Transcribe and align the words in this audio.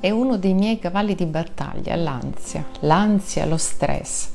è 0.00 0.10
uno 0.10 0.38
dei 0.38 0.54
miei 0.54 0.78
cavalli 0.78 1.14
di 1.14 1.26
battaglia, 1.26 1.94
l'ansia, 1.94 2.64
l'ansia, 2.80 3.44
lo 3.44 3.58
stress. 3.58 4.30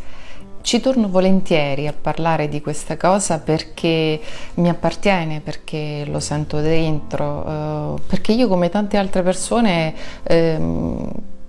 Ci 0.62 0.80
torno 0.80 1.10
volentieri 1.10 1.88
a 1.88 1.94
parlare 1.94 2.48
di 2.48 2.62
questa 2.62 2.98
cosa 2.98 3.40
perché 3.40 4.20
mi 4.56 4.70
appartiene, 4.70 5.42
perché 5.42 6.06
lo 6.08 6.20
sento 6.20 6.60
dentro, 6.62 7.98
eh, 7.98 8.02
perché 8.08 8.32
io 8.32 8.48
come 8.48 8.70
tante 8.70 8.98
altre 8.98 9.22
persone 9.22 9.94
eh, 10.24 10.58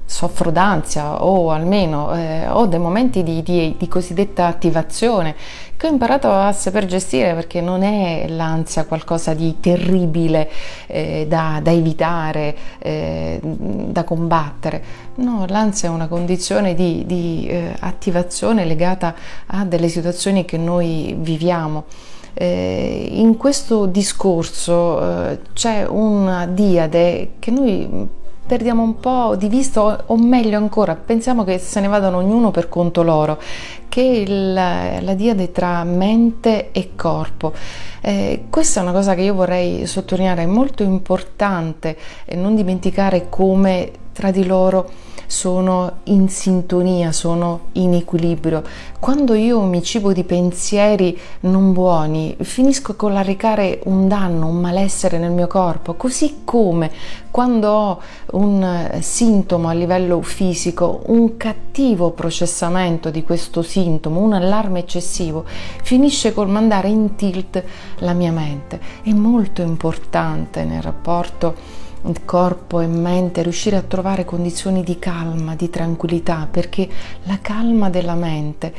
soffro 0.06 0.52
d'ansia 0.52 1.24
o 1.24 1.50
almeno 1.50 2.14
eh, 2.14 2.46
ho 2.48 2.66
dei 2.66 2.78
momenti 2.78 3.24
di, 3.24 3.42
di, 3.42 3.74
di, 3.76 3.88
cosiddetta 3.88 4.46
attivazione 4.46 5.34
che 5.76 5.88
ho 5.88 5.90
imparato 5.90 6.30
a 6.30 6.52
saper 6.52 6.86
gestire 6.86 7.34
perché 7.34 7.60
non 7.60 7.82
è 7.82 8.26
l'ansia 8.28 8.84
qualcosa 8.84 9.34
di 9.34 9.56
terribile 9.60 10.48
eh, 10.86 11.26
da, 11.28 11.60
da, 11.62 11.70
evitare, 11.70 12.56
eh, 12.78 13.40
da 13.42 14.04
combattere. 14.04 14.82
No, 15.16 15.44
l'ansia 15.48 15.88
è 15.88 15.92
una 15.92 16.06
condizione 16.06 16.74
di, 16.74 17.04
di 17.04 17.46
eh, 17.48 17.74
attivazione 17.80 18.64
legata 18.64 19.14
a 19.46 19.64
delle 19.64 19.88
situazioni 19.88 20.44
che 20.44 20.56
noi 20.56 21.14
viviamo. 21.18 21.84
Eh, 22.32 23.08
in 23.12 23.36
questo 23.36 23.86
discorso 23.86 25.28
eh, 25.30 25.40
c'è 25.52 25.86
una 25.86 26.46
diade 26.46 27.32
che 27.38 27.50
noi 27.50 28.08
perdiamo 28.46 28.82
un 28.82 29.00
po' 29.00 29.34
di 29.36 29.48
vista 29.48 30.04
o 30.06 30.16
meglio 30.16 30.56
ancora 30.56 30.94
pensiamo 30.94 31.42
che 31.44 31.58
se 31.58 31.80
ne 31.80 31.88
vadano 31.88 32.18
ognuno 32.18 32.50
per 32.50 32.68
conto 32.68 33.02
loro 33.02 33.40
che 33.88 34.02
il, 34.02 34.52
la 34.52 35.14
diade 35.14 35.52
tra 35.52 35.82
mente 35.82 36.70
e 36.70 36.90
corpo. 36.94 37.54
Eh, 38.02 38.44
questa 38.50 38.80
è 38.80 38.82
una 38.82 38.92
cosa 38.92 39.14
che 39.14 39.22
io 39.22 39.34
vorrei 39.34 39.86
sottolineare 39.86 40.42
è 40.42 40.46
molto 40.46 40.82
importante 40.82 41.96
e 42.26 42.36
non 42.36 42.54
dimenticare 42.54 43.28
come 43.30 43.90
tra 44.12 44.30
di 44.30 44.44
loro 44.44 45.05
sono 45.26 45.98
in 46.04 46.28
sintonia, 46.28 47.12
sono 47.12 47.66
in 47.72 47.94
equilibrio. 47.94 48.62
Quando 48.98 49.34
io 49.34 49.60
mi 49.62 49.82
cibo 49.82 50.12
di 50.12 50.24
pensieri 50.24 51.18
non 51.40 51.72
buoni, 51.72 52.36
finisco 52.40 52.96
con 52.96 53.12
l'arrecare 53.12 53.80
un 53.84 54.08
danno, 54.08 54.46
un 54.46 54.56
malessere 54.56 55.18
nel 55.18 55.30
mio 55.30 55.46
corpo, 55.46 55.94
così 55.94 56.42
come 56.44 56.90
quando 57.30 57.68
ho 57.68 58.00
un 58.32 58.98
sintomo 59.00 59.68
a 59.68 59.72
livello 59.72 60.22
fisico, 60.22 61.02
un 61.06 61.36
cattivo 61.36 62.12
processamento 62.12 63.10
di 63.10 63.22
questo 63.22 63.62
sintomo, 63.62 64.20
un 64.20 64.32
allarme 64.32 64.80
eccessivo, 64.80 65.44
finisce 65.82 66.32
col 66.32 66.48
mandare 66.48 66.88
in 66.88 67.14
tilt 67.14 67.62
la 67.98 68.14
mia 68.14 68.32
mente. 68.32 68.80
È 69.02 69.12
molto 69.12 69.60
importante 69.60 70.64
nel 70.64 70.80
rapporto 70.80 71.84
corpo 72.24 72.80
e 72.80 72.86
mente, 72.86 73.42
riuscire 73.42 73.76
a 73.76 73.82
trovare 73.82 74.24
condizioni 74.24 74.82
di 74.82 74.98
calma, 74.98 75.54
di 75.54 75.70
tranquillità, 75.70 76.48
perché 76.50 76.88
la 77.24 77.38
calma 77.40 77.90
della 77.90 78.14
mente 78.14 78.72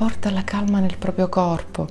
porta 0.00 0.30
alla 0.30 0.44
calma 0.44 0.80
nel 0.80 0.96
proprio 0.96 1.28
corpo 1.28 1.86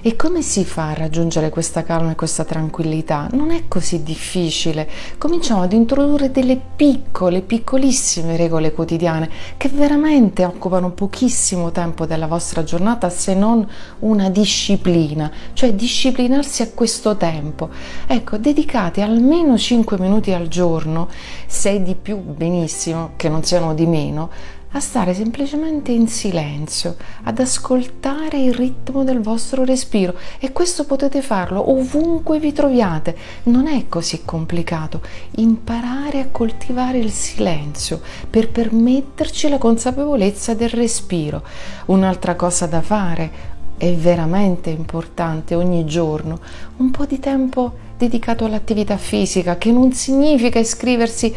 e 0.00 0.16
come 0.16 0.42
si 0.42 0.64
fa 0.64 0.88
a 0.88 0.94
raggiungere 0.94 1.48
questa 1.48 1.84
calma 1.84 2.10
e 2.10 2.16
questa 2.16 2.44
tranquillità? 2.44 3.28
Non 3.34 3.52
è 3.52 3.68
così 3.68 4.02
difficile. 4.02 4.90
Cominciamo 5.16 5.62
ad 5.62 5.72
introdurre 5.72 6.32
delle 6.32 6.60
piccole, 6.74 7.40
piccolissime 7.40 8.36
regole 8.36 8.72
quotidiane 8.72 9.30
che 9.56 9.68
veramente 9.68 10.44
occupano 10.44 10.90
pochissimo 10.90 11.70
tempo 11.70 12.04
della 12.04 12.26
vostra 12.26 12.64
giornata 12.64 13.10
se 13.10 13.34
non 13.34 13.64
una 14.00 14.28
disciplina, 14.28 15.30
cioè 15.52 15.72
disciplinarsi 15.72 16.62
a 16.62 16.70
questo 16.74 17.16
tempo. 17.16 17.68
Ecco, 18.08 18.38
dedicate 18.38 19.02
almeno 19.02 19.56
5 19.56 20.00
minuti 20.00 20.32
al 20.32 20.48
giorno, 20.48 21.08
se 21.46 21.80
di 21.80 21.94
più 21.94 22.16
benissimo, 22.16 23.12
che 23.14 23.28
non 23.28 23.44
siano 23.44 23.72
di 23.72 23.86
meno, 23.86 24.30
a 24.72 24.80
stare 24.80 25.14
semplicemente 25.14 25.92
in 25.92 26.08
silenzio, 26.08 26.96
ad 27.24 27.38
ascoltare 27.38 28.38
il 28.38 28.54
ritmo 28.54 29.04
del 29.04 29.20
vostro 29.20 29.64
respiro 29.64 30.14
e 30.38 30.52
questo 30.52 30.84
potete 30.84 31.20
farlo 31.20 31.70
ovunque 31.70 32.38
vi 32.38 32.52
troviate, 32.52 33.16
non 33.44 33.66
è 33.66 33.86
così 33.88 34.22
complicato. 34.24 35.00
Imparare 35.36 36.20
a 36.20 36.28
coltivare 36.30 36.98
il 36.98 37.10
silenzio 37.10 38.00
per 38.28 38.50
permetterci 38.50 39.48
la 39.48 39.58
consapevolezza 39.58 40.54
del 40.54 40.70
respiro. 40.70 41.42
Un'altra 41.86 42.34
cosa 42.34 42.66
da 42.66 42.80
fare 42.80 43.50
è 43.76 43.92
veramente 43.94 44.70
importante 44.70 45.54
ogni 45.54 45.84
giorno 45.84 46.38
un 46.76 46.90
po' 46.90 47.04
di 47.04 47.18
tempo 47.18 47.90
dedicato 47.98 48.44
all'attività 48.44 48.96
fisica, 48.96 49.58
che 49.58 49.70
non 49.70 49.92
significa 49.92 50.58
iscriversi 50.58 51.34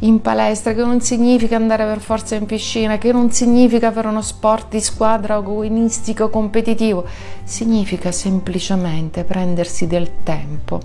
in 0.00 0.20
palestra, 0.20 0.72
che 0.72 0.84
non 0.84 1.00
significa 1.00 1.56
andare 1.56 1.84
per 1.84 2.00
forza 2.00 2.34
in 2.34 2.46
piscina, 2.46 2.98
che 2.98 3.12
non 3.12 3.30
significa 3.30 3.92
fare 3.92 4.08
uno 4.08 4.22
sport 4.22 4.70
di 4.70 4.80
squadra 4.80 5.34
agonistico 5.36 6.30
competitivo, 6.30 7.04
significa 7.44 8.10
semplicemente 8.12 9.24
prendersi 9.24 9.86
del 9.86 10.10
tempo 10.22 10.80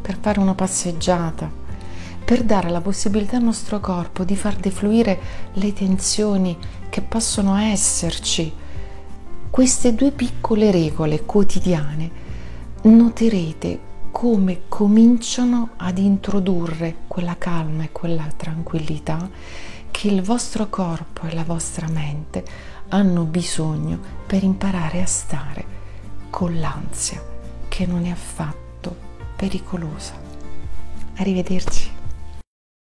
per 0.00 0.16
fare 0.20 0.40
una 0.40 0.54
passeggiata, 0.54 1.50
per 2.24 2.42
dare 2.42 2.70
la 2.70 2.80
possibilità 2.80 3.36
al 3.36 3.42
nostro 3.42 3.80
corpo 3.80 4.24
di 4.24 4.36
far 4.36 4.56
defluire 4.56 5.18
le 5.54 5.72
tensioni 5.72 6.56
che 6.88 7.00
possono 7.00 7.56
esserci. 7.56 8.52
Queste 9.50 9.94
due 9.94 10.12
piccole 10.12 10.70
regole 10.70 11.24
quotidiane 11.24 12.10
noterete 12.82 13.89
come 14.10 14.62
cominciano 14.68 15.70
ad 15.76 15.98
introdurre 15.98 16.96
quella 17.06 17.36
calma 17.38 17.84
e 17.84 17.92
quella 17.92 18.26
tranquillità 18.36 19.28
che 19.90 20.08
il 20.08 20.22
vostro 20.22 20.68
corpo 20.68 21.26
e 21.26 21.34
la 21.34 21.44
vostra 21.44 21.88
mente 21.88 22.44
hanno 22.88 23.24
bisogno 23.24 23.98
per 24.26 24.42
imparare 24.42 25.02
a 25.02 25.06
stare 25.06 25.64
con 26.30 26.58
l'ansia 26.58 27.22
che 27.68 27.86
non 27.86 28.04
è 28.04 28.10
affatto 28.10 28.96
pericolosa. 29.36 30.14
Arrivederci. 31.16 31.99